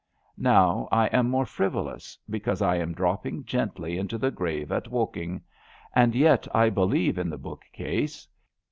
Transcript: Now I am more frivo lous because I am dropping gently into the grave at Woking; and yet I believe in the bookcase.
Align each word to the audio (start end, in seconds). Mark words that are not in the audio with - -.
Now 0.39 0.87
I 0.91 1.05
am 1.09 1.29
more 1.29 1.45
frivo 1.45 1.85
lous 1.85 2.17
because 2.27 2.59
I 2.59 2.77
am 2.77 2.91
dropping 2.95 3.45
gently 3.45 3.99
into 3.99 4.17
the 4.17 4.31
grave 4.31 4.71
at 4.71 4.87
Woking; 4.87 5.41
and 5.93 6.15
yet 6.15 6.47
I 6.55 6.71
believe 6.71 7.19
in 7.19 7.29
the 7.29 7.37
bookcase. 7.37 8.27